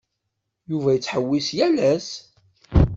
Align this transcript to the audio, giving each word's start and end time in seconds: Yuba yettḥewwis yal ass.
Yuba 0.69 0.89
yettḥewwis 0.95 1.47
yal 1.57 1.77
ass. 1.93 2.09